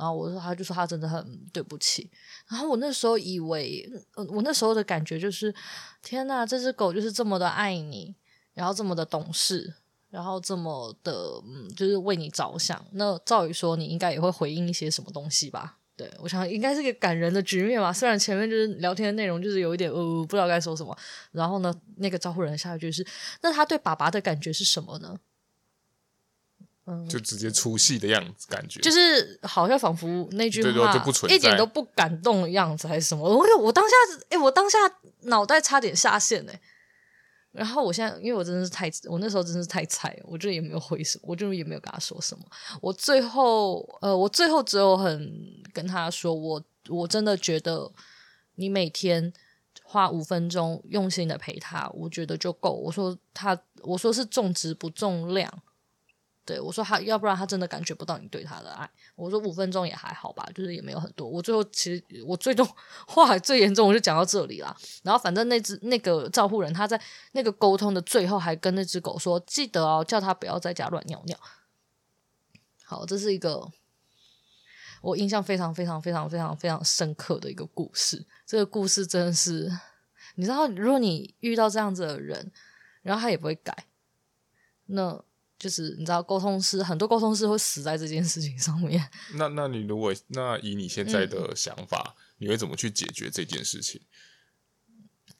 [0.00, 2.10] 然后我说，他就说他真的很对不起。
[2.48, 5.54] 然后我那时候以为，我那时候的感觉就是，
[6.00, 8.14] 天呐，这只狗就是这么的爱你，
[8.54, 9.74] 然后这么的懂事，
[10.08, 11.12] 然后这么的
[11.46, 12.82] 嗯，就是为你着想。
[12.92, 15.76] 那照理说，你应该也会回应一些什么东西吧？
[15.94, 17.92] 对，我想应该是个感人的局面吧。
[17.92, 20.96] 虽然前面就是聊天的内容就是有一点呃，不知道该说什么。
[21.30, 23.06] 然后呢，那个招呼人下一句是，
[23.42, 25.14] 那他对爸爸的感觉是什么呢？
[27.08, 33.28] 就直接出戏的样子，感觉就是好像仿佛那句话一点都不感动的样子，还是什么？
[33.28, 33.94] 我我当下，
[34.30, 34.78] 哎、欸，我当下
[35.22, 36.60] 脑袋差点下线哎。
[37.52, 42.44] 然后我现在，因为我真的是太，我那时候真的是太菜，我就也没有回什么，我就也没有跟他说什么。
[42.80, 45.28] 我最后，呃，我最后只有很
[45.72, 47.90] 跟他说，我我真的觉得
[48.54, 49.32] 你每天
[49.82, 52.70] 花五分钟用心的陪他，我觉得就够。
[52.70, 55.52] 我说他，我说是重质不重量。
[56.50, 58.90] 对，我说他，要不然他真的感觉不到你对他的爱。
[59.14, 61.28] 我说五分钟也还好吧，就是也没有很多。
[61.28, 62.68] 我最后其实我最终
[63.06, 64.76] 话最严重，我就讲到这里啦。
[65.04, 71.38] 然后反正那只那个照护人他在那个沟通的最后还跟那只狗说，记得哦，叫他不要在家乱尿尿。
[72.84, 73.70] 好，这是一个
[75.00, 78.26] 我印象非常非常非常非常非常深刻的一个故事。
[78.44, 79.70] 这个故事真的是，
[80.34, 82.50] 你知道，如果你遇到这样子的人，
[83.02, 83.86] 然后他也不会改，
[84.86, 85.22] 那。
[85.60, 88.98] 就是你知道，沟通师很多沟通师会死在这件事情上面。
[89.36, 94.00] 那那你如果那以你现在的想法，嗯，你会怎么去解决这件事情？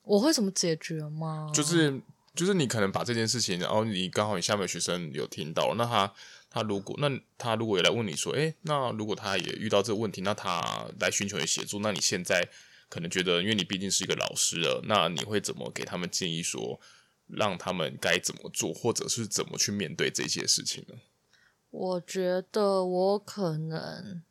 [0.02, 1.50] 我会怎么解决吗？
[1.54, 1.98] 就是
[2.34, 6.12] 就是你可能把这件事情，然后你刚好你下面的学生有听到，那他
[6.50, 12.46] 他如果那他如果也来问你说，诶，那如果他也遇到这个问题，那他来寻求你协助，那你现在
[12.90, 16.78] 可能觉得，因为你毕竟是一个老师了，那你会怎么给他们建议说？
[17.32, 20.94] 让他们该怎么做，或者是怎么去面对这些事情呢？
[21.70, 24.22] 我觉得我可能，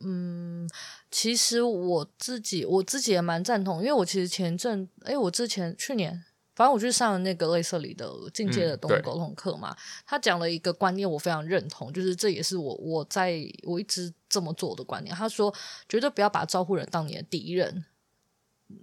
[0.00, 0.70] 嗯，
[1.10, 6.24] 其实我自己我自己也蛮赞同，因为我其实前阵，哎，我之前去年，
[6.54, 15.14] 反正我去上了那个类似里的进阶的动物沟通课嘛，嗯、他讲了一个观念，我非常认同，就是这也是我我在我一直这么做的观念。
[15.14, 15.52] 他说，
[15.88, 17.84] 绝对不要把照护人当你的敌人。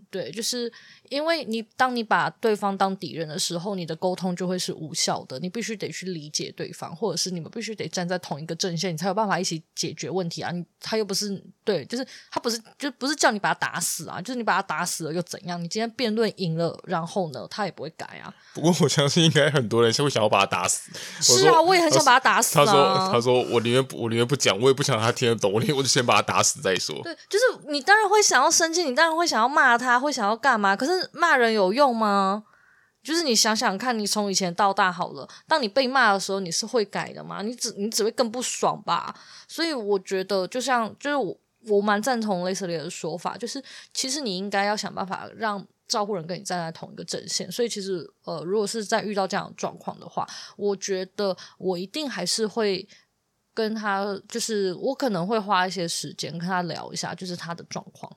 [0.10, 0.72] 对，就是
[1.10, 5.38] 因为你当你把对方当敌人的时候，你的沟通就会是无效的。
[5.40, 10.52] 你必须得去理解对方，或者是你们必须得站在同一个阵线，你才有办法一起解决问题啊！
[10.52, 15.62] 你他又不是对，就是他不是就不是叫你把他打死啊，就是你把他打死了又怎样？
[15.62, 18.34] 你今天辩论赢了，然后呢，他也不会改啊。
[18.54, 20.92] 不过我相信应该很多人是会想要把他打死。
[21.22, 22.66] 是啊，我也很想把他打死啊。
[22.66, 30.16] 他说：“他说我宁愿我宁愿不讲，我也不想让他听得懂，我我就先把他打死再说。”对，就是你当然会想要生气，你当然会想要骂他，会。
[30.16, 30.78] 想要干嘛？
[30.78, 32.46] 可是骂人有用吗？
[33.04, 37.42] 就是你想想看，你从以前到大好了，当你被骂的时候，你是会改的吗？
[37.42, 39.14] 你只你只会更不爽吧？
[39.46, 43.62] 所以我觉得，就像就是我我蛮赞同 Leslie 的说法，就是
[43.94, 47.52] 其实你应该要想办法让照顾人跟你站在同一个阵线。
[47.52, 52.88] 所以其实呃，如果是在遇到这样的状况的话，我觉得我一定还是会
[53.54, 58.10] 跟他，就是我可能会花一些时间跟他聊一下，就是他的状况。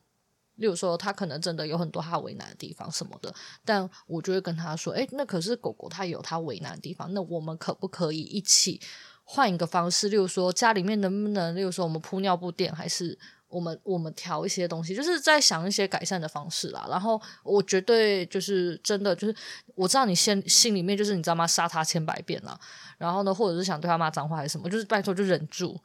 [0.59, 3.33] 例如说，他可能真的有很多他为难的地方什么的，
[3.65, 8.81] 但我就会跟他说：“诶，那可是狗狗，它有它为难的地方，那我们可不可以一起
[9.25, 10.09] 换一个方式？
[10.09, 13.17] 例如说，家里面能不能，例如说，我们铺尿布垫，还是
[13.49, 16.87] 我们我们调一些东西，就是在想一些改善的方式啦。
[16.91, 19.35] 然后我绝对就是真的就是，
[19.77, 21.47] 我知道你心心里面就是你知道吗？
[21.47, 22.59] 杀他千百遍了。
[22.99, 25.79] 然后呢，或者是想对他骂脏话还是什么，就是拜托就忍住。”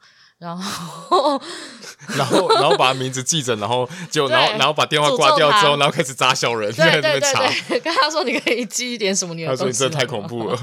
[0.44, 1.40] 然后，
[2.18, 7.20] 然后，然后把他名字记着，然后就，然后，然后把电话挂掉之后，然后开始扎小人，对对对
[7.68, 9.72] 对，跟他说你可以记一点什么你的东西。
[9.72, 10.56] 他说你这太恐怖了，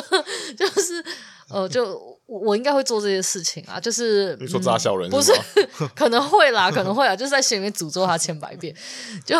[0.56, 1.04] 就是
[1.50, 5.32] 呃，就我应该会做这些事情啊，就是你说扎小人是不是？
[5.94, 8.74] 可能会啦，可能会啊，就是在心里面诅咒他千百遍，
[9.26, 9.38] 就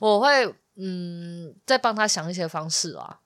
[0.00, 0.46] 我会
[0.80, 3.18] 嗯，再帮他想一些方式啊。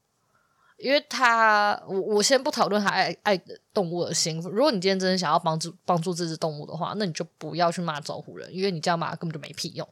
[0.82, 3.40] 因为他，我我先不讨论他爱爱
[3.72, 4.40] 动物的心。
[4.40, 9.88] 如果你今天真的想要帮助帮助这只动物的话，那你就不要去骂照顾人，因为你这样骂根本就没屁用。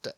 [0.00, 0.14] 对，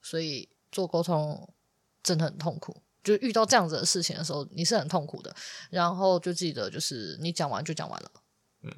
[0.00, 1.52] 所以做沟通
[2.00, 2.76] 真的很痛苦。
[3.02, 5.34] 就遇到这样子的事情的时候，你是很痛苦的。
[5.70, 8.10] 然后就记得，就是你讲完就讲完了，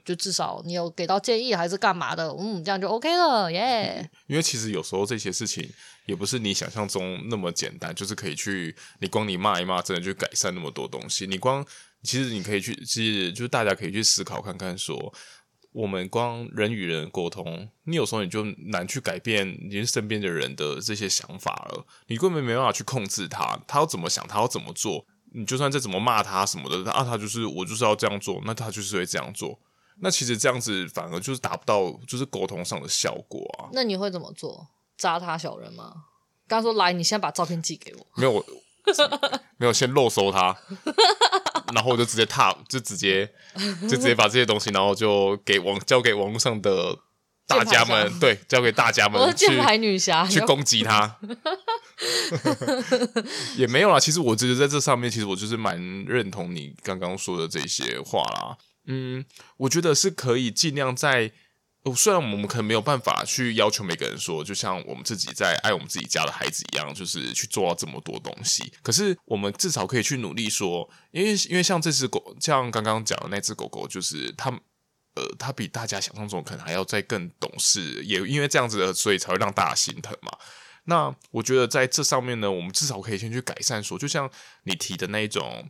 [0.05, 4.18] 就至少你有给到建议还是干嘛的，嗯，这样就 OK 了， 耶、yeah。
[4.27, 5.68] 因为其实有时候这些事情
[6.07, 11.27] 也不是你想象中那么简单，就是可以去你光你骂一骂，真的去改善那么多东西。
[11.27, 11.64] 你光
[12.03, 15.12] 其实你可以去，其实就是大家可以去思考看看说。
[15.75, 21.87] 我们光人与人沟通，你有时候你就难去改变你身边的人的这些想法了。
[22.09, 25.07] 你根本没办法去控制他，他要怎么想，他要怎么做。
[25.33, 29.59] 你就算再怎么骂他什么的，啊，他就是我就是要这样做，那他就是会这样做。
[30.01, 33.71] 那其实这样子反而就是达不到就是沟通上的效果啊。
[33.73, 34.69] 那你会怎么做？
[34.97, 35.93] 扎他小人吗？
[36.47, 38.07] 刚说来，你先把照片寄给我。
[38.17, 38.45] 没有，
[39.57, 40.57] 没有，先漏搜他。
[41.75, 43.27] 然后我就直接踏，就直接
[43.83, 46.99] 就直接把这些东西，然后就给网交给网络上的
[47.47, 49.25] 大家们，对，交给大家们去。
[49.25, 51.19] 我是键盘女侠，去攻击他。
[53.57, 58.57] 也没有啦，其实我觉得在这上面，其实我就是蛮认同你刚刚说的这些话啦。
[58.87, 59.25] 嗯，
[59.59, 61.33] 我觉得是可以尽量在。
[61.97, 68.73] 虽然我们可能没有办法去要求每个人说，就像我们自己在爱我们自己家的孩子一样，就是去做到这么多东西。
[68.85, 74.49] 可是我们至少可以去努力说，因为因为像这只狗，像刚刚讲的那只狗狗，就是它，
[75.16, 80.31] 呃，它比大家想象中可能还要再更懂事，也因为这样子的，所以才会让大家心疼嘛。
[80.85, 84.31] 那我觉得在这上面呢，我们至少可以先去改善说，就像
[84.62, 85.68] 你提的那一种，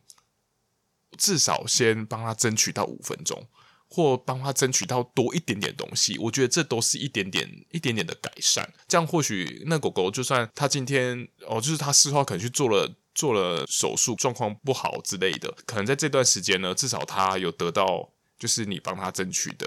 [1.18, 3.46] 至少先帮他争取到五分钟。
[3.94, 8.66] 或帮他争取到多一点点东西，我觉得这都是一点点、一点点的改善。
[8.88, 19.66] 这样或许那狗狗就算他今天哦，就是他事后可能去做了做了手术，状况不好之类的，可能在这段时间呢，至少他有得到就是你帮他争取的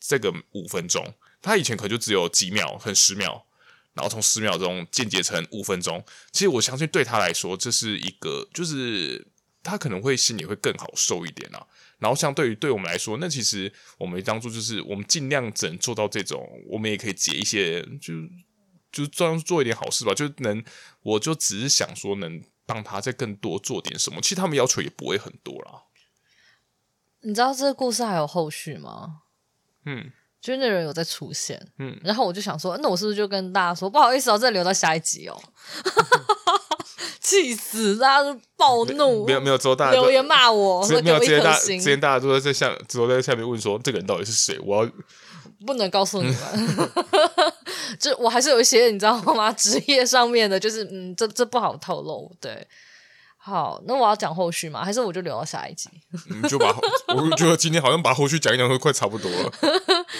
[0.00, 1.14] 这个五分钟。
[1.40, 3.46] 他以前可能就只有几秒，很十秒，
[3.94, 6.04] 然后从十秒钟间接成五分钟。
[6.32, 9.24] 其实我相信对他来说，这是一个就是
[9.62, 11.66] 他可能会心里会更好受一点啊。
[11.98, 18.12] 然后，相对于对我们来说，那其实我们当初就是我们尽量只能做到这种，我们也可以解一些，就
[18.90, 20.12] 就专做一点好事吧。
[20.12, 20.64] 就能，
[21.02, 24.20] 我就只是想说，能帮他再更多做点什么。
[24.20, 25.84] 其实他们要求也不会很多啦。
[27.20, 29.22] 你知道这个故事还有后续吗？
[29.84, 31.68] 嗯，就是那人有在出现。
[31.78, 35.40] 嗯，然后我就想说，那我是不是就跟大家说，不好意思哦，这留到下一集哦。
[37.22, 44.58] 气死，大家都暴怒，没有没有，之后大家留言骂我，没有之前大之前大家都在下，之后在下面问说，这个人到底是谁？
[44.64, 44.90] 我要
[45.64, 46.90] 不能告诉你们，
[48.00, 49.52] 就我还是有一些你知道吗？
[49.52, 52.34] 职业上面的，就是嗯，这这不好透露。
[52.40, 52.66] 对，
[53.36, 54.84] 好，那我要讲后续吗？
[54.84, 55.88] 还是我就留到下一集？
[56.42, 56.76] 你就把，
[57.14, 59.52] 我觉得今天好像把后续讲一讲都快差不多了。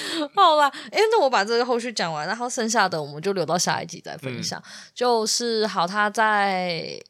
[0.34, 4.60] 好啦，哎、欸，那我把这个后续讲完，然后剩下的我们就留到下一集再分享。
[4.60, 7.00] 嗯、就是好，他在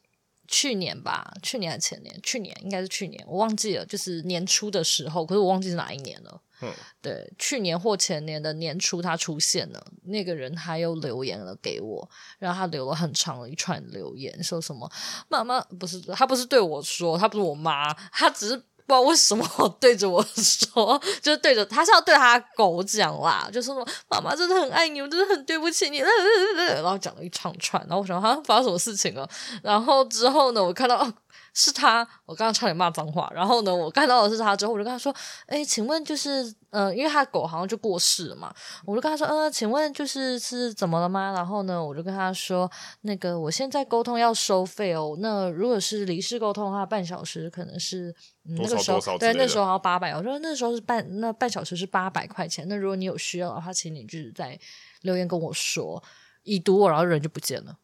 [0.49, 2.21] 去年吧，去年还是前年？
[2.23, 6.41] 去年应该是去年，我忘记了，就是年初的时候，可是我忘记是哪一年了。
[6.61, 14.89] 嗯，对，去年或前年的年初他出现了，那个人他又留言了给我，然后他留了很长的一串留言，说什么
[15.29, 18.63] 妈妈不是他不是对我说，他不是我妈，他只是。
[18.87, 19.45] 不知道为什么
[19.81, 29.29] 对着我说，就是对着他是要对他狗讲啦，就是说妈妈真的很爱你，我真的很对不起你，然后讲了一长串，然后我想他发生什么事情了，
[29.63, 31.13] 然后之后呢，我看到。
[31.55, 33.31] 是他，我刚刚差点骂脏话。
[33.35, 35.15] 然后呢，我看到的是他之后，我就跟他说
[35.47, 38.55] ：“哎，请问就是，嗯、呃，因为他狗好像就过世了嘛。”
[38.87, 42.71] 我就跟他说：“呃，请问就是是怎么了吗？”然后呢，我就跟他说
[43.03, 45.15] ：“那个我现在沟通要收费哦。
[45.21, 48.09] 那如果是离世沟通的话，半小时可能是、
[48.45, 50.13] 嗯、那个时候对，那时候好像八百。
[50.13, 52.67] 我说那时候是半那半小时是八百块钱。
[52.67, 54.59] 那如果你有需要的话，请你就是在
[55.03, 56.03] 留言跟我说，
[56.45, 57.77] 已读我，然后人就不见了。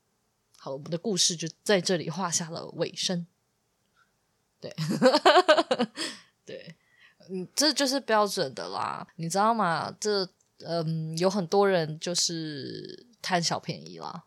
[0.56, 3.26] 好，我们的故事就在这里画下了尾声。”
[4.60, 4.74] 对，
[6.44, 6.74] 对，
[7.30, 9.94] 嗯，这就是标准的啦，你知道吗？
[10.00, 10.28] 这，
[10.64, 14.24] 嗯，有很多人就是贪小便宜啦。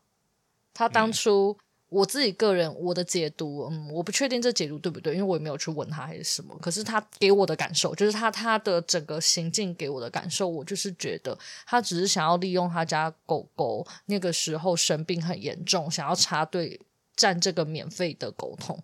[0.74, 6.58] 他当初，嗯、我自己个人我的解读，嗯，我不确定这解读对不对，因为我也没有去问他还是什么。
[6.60, 16.80] 可是他给我的感受，就是他他的整个行径给我的感受，我就是觉得他只是想要利用他家狗狗那个时候生病很严重，想要插队
[17.17, 18.82] 占这个免费的沟通。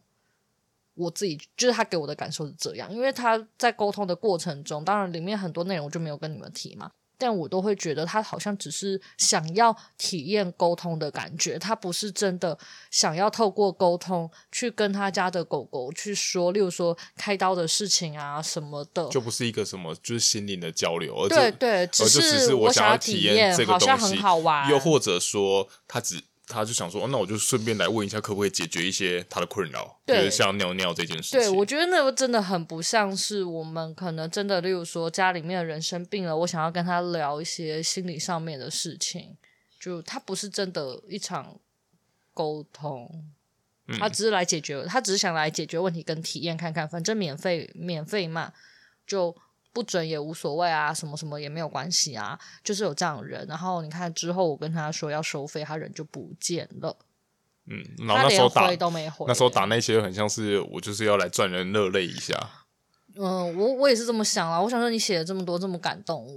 [0.97, 12.57] 我自己就是他给我的感受是这样，因为他在沟通的过程中，当然里面很多内容我就没有跟你们提嘛，但我都会觉得他好像只是想要体验沟通的感觉，他不是真的
[12.91, 26.21] 想要透过沟通去跟他家的狗狗去说，例如说开刀的事情啊什么的，就不是一个什么就是心灵的交流，而对对，只是我想要体验这个东西，好像很好玩，又或者说他只。
[26.47, 31.39] 他就想说，哦，那我就顺便来问一下，可不可以解决一些他的困扰，对就是像尿尿这件事情。
[31.39, 39.35] 对，我觉得那个真的很不像是我们可能真的，例如说家里面的人生病了，我想要跟他聊一些心理上面的事情，
[39.79, 41.59] 就他不是真的一场
[42.33, 43.25] 沟通，
[43.99, 48.53] 他只是来解决，嗯、他只是想来解决问题跟体验看看，反正免费免费嘛，
[49.05, 49.35] 就。
[49.77, 53.45] 不准也无所谓啊，什么什么也没有关系啊，就是有这样的人。
[53.47, 56.97] 然后你看之后，我跟他说要收费，他人就不见了。
[57.67, 62.35] 嗯，然后那时候打都没回，那时候打那些很像是我就是要来赚人热泪一下。
[63.19, 64.59] 嗯，我我也是这么想啊。
[64.59, 66.27] 我想说你写了这么多这么感动，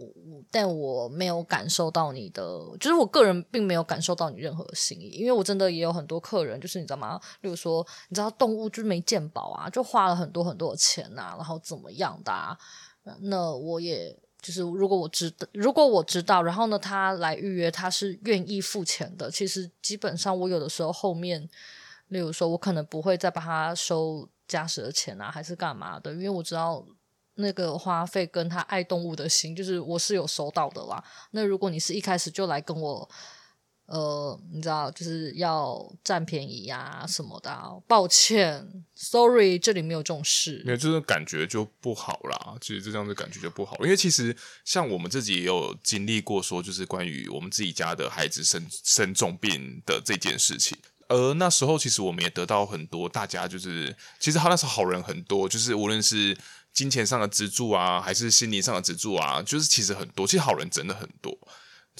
[0.50, 2.42] 但我没有感受到你的，
[2.78, 5.08] 就是我个人并没有感受到你任何心意。
[5.08, 7.18] 因为我真的也有很多客人，就是你知道吗？
[7.40, 12.56] 例如说，你知道动物就是没鉴宝啊，就花了很多很多的钱啊，然后怎么样的啊？
[13.20, 19.30] 那我也就是，如果我知道，如果我知道，然后呢，他来预约，他是愿意付钱的。
[19.30, 21.48] 其实基本上，我有的时候后面，
[22.08, 26.84] 例如说，我可能不会再帮他收驾驶的钱啊，还是干嘛的，因为我知道
[27.34, 31.02] 那个花费跟他爱动物的心，就是我是有收到的啦。
[31.32, 33.08] 那如果你是一开始就来跟我。
[33.90, 37.50] 呃，你知道，就是要占便宜呀、啊、什么的、
[37.88, 40.62] 抱歉，sorry，这里没有这种事。
[40.64, 42.54] 没有，就是感觉就不好啦。
[42.60, 50.78] 其实这样子感觉就不好，因为其实像我们自己也有经历过，说就是关于我们自己家的孩子生生重病的这件事情。
[51.08, 56.38] 而那时候，其实我们也得到很多，大家就是其实他那时候好人很多，就是无论是
[56.72, 61.36] 金钱上的资助啊，还是心理上的资助啊，就是其实很多，其实好人真的很多。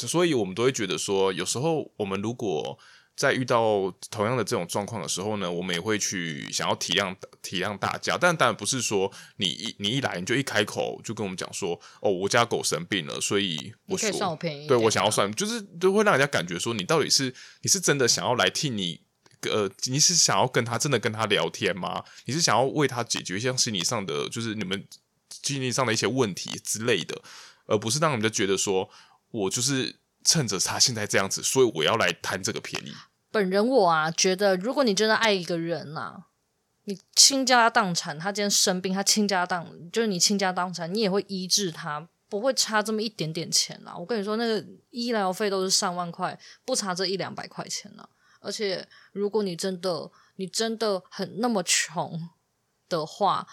[0.07, 2.78] 所以，我们都会觉得说，有时候我们如果
[3.16, 8.16] 在遇到同样的这种状况的时候呢，我们也会去想要体谅体谅大家。
[8.18, 14.66] 但当然不是说你一你一来你就一开口就跟我们讲说，哦，我家狗生病了，所以我说，可以算我便宜。
[14.66, 19.03] 对，我想要算，就是都会让人家感觉说，你到底是你是真的想要来替你
[19.42, 22.03] 呃，你是想要跟他真的跟他聊天吗？
[22.24, 24.82] 你是想要为他解决一些心理上的，就是你们
[25.28, 27.20] 经历上的一些问题之类的，
[27.66, 28.88] 而不是让人家觉得说。
[29.31, 32.93] 我就是趁着他现在这样子，所以我要来贪这个便宜。
[33.31, 36.26] 本人我啊，觉得如果你真的爱一个人呐、啊，
[36.85, 43.97] 你倾家荡产，他今天生病，他倾家荡，就是你倾家荡产，你也会医治他，不会差这么一点点钱啊。
[43.97, 48.09] 我跟你说，那个医疗费都是上万块，不差这一两百块钱啊。
[48.41, 52.28] 而且，如果你真的，你真的很那么穷
[52.89, 53.47] 的话，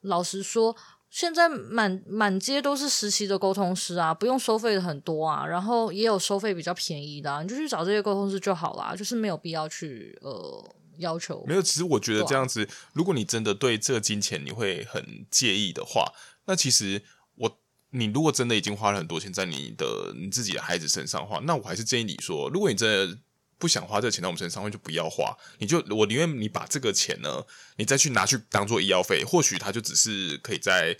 [0.00, 0.74] 老实说。
[1.10, 11.44] 现在满满街都是实习的沟通师啊，不用收费的很多啊，然后也有收费比较便宜的啊，你就去找这些沟通师就好啦，就是没有必要去呃要求。
[11.46, 16.12] 没有，其实我觉得这样子，啊、如果你真的对这个金钱你会很介意的话，
[16.46, 17.02] 那其实
[17.36, 17.58] 我
[17.90, 23.18] 你如果真的已经花了很多钱在你的你自己的孩子身上的话，那我还是建议你说，如果你真的。
[23.58, 25.36] 不想花这个钱在我们身上，那就不要花。
[25.58, 27.44] 你就我宁愿你把这个钱呢，
[27.76, 30.96] 你再去拿去当做医药费，或许它就只是可以再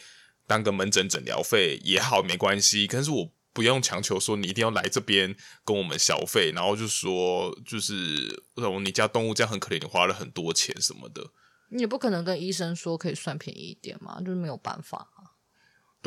[0.46, 2.86] 当个门诊诊疗费也好，没关系。
[2.86, 5.34] 可是我不用强求说你一定要来这边
[5.64, 8.16] 跟我们消费，然后就说就是
[8.56, 11.30] 什么你家动物这样很可怜，你花了很多钱什么的。
[11.70, 15.06] 你也不可能跟医生说可以算便宜一点嘛，就是没有办法。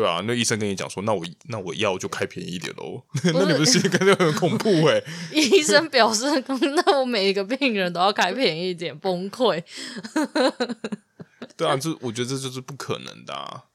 [0.01, 3.03] 对啊，那医生跟你讲说，那我那我药就开便宜一点喽。
[3.33, 5.05] 那你们心里感觉很恐怖哎、欸。
[5.31, 6.25] 医生表示，
[6.75, 9.63] 那我每一个病人都要开便宜一点，崩溃。
[11.55, 13.65] 对啊，这我觉得这就是不可能的、啊。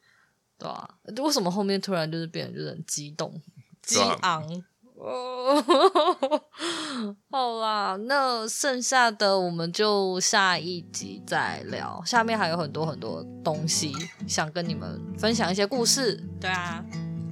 [0.58, 3.40] 对啊，为什么后面突然就是变得就是很激动、
[3.82, 4.64] 激昂？
[4.98, 5.62] 哦，
[7.30, 12.02] 好啦，那剩下的我们就下一集再聊。
[12.04, 13.92] 下面还有很多很多东西
[14.26, 16.22] 想跟你们分享一些故事。
[16.40, 16.84] 对啊，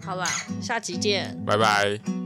[0.03, 0.27] 好啦，
[0.61, 2.24] 下集见，拜拜。